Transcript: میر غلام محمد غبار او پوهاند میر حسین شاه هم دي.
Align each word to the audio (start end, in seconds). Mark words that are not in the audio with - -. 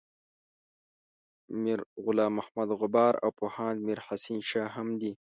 میر 1.61 1.79
غلام 2.03 2.31
محمد 2.37 2.69
غبار 2.81 3.13
او 3.23 3.29
پوهاند 3.37 3.77
میر 3.85 3.99
حسین 4.07 4.39
شاه 4.49 4.69
هم 4.75 4.87
دي. 5.01 5.11